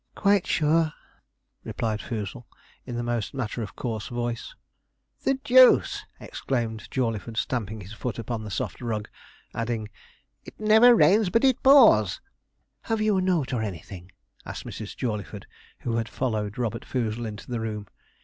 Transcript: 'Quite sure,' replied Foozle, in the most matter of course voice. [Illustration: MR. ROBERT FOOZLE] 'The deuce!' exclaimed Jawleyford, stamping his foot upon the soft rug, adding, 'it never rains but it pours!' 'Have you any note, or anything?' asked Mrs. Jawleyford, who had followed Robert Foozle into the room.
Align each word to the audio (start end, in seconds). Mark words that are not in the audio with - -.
'Quite 0.15 0.47
sure,' 0.47 0.93
replied 1.63 2.01
Foozle, 2.01 2.47
in 2.87 2.95
the 2.95 3.03
most 3.03 3.35
matter 3.35 3.61
of 3.61 3.75
course 3.75 4.07
voice. 4.07 4.55
[Illustration: 5.25 5.37
MR. 5.37 5.37
ROBERT 5.37 5.43
FOOZLE] 5.43 5.77
'The 5.77 5.77
deuce!' 5.79 6.05
exclaimed 6.19 6.87
Jawleyford, 6.89 7.37
stamping 7.37 7.81
his 7.81 7.93
foot 7.93 8.17
upon 8.17 8.43
the 8.43 8.49
soft 8.49 8.81
rug, 8.81 9.07
adding, 9.53 9.89
'it 10.43 10.59
never 10.59 10.95
rains 10.95 11.29
but 11.29 11.43
it 11.43 11.61
pours!' 11.61 12.19
'Have 12.81 12.99
you 12.99 13.17
any 13.19 13.27
note, 13.27 13.53
or 13.53 13.61
anything?' 13.61 14.11
asked 14.43 14.65
Mrs. 14.65 14.97
Jawleyford, 14.97 15.45
who 15.81 15.97
had 15.97 16.09
followed 16.09 16.57
Robert 16.57 16.83
Foozle 16.83 17.27
into 17.27 17.51
the 17.51 17.59
room. 17.59 17.85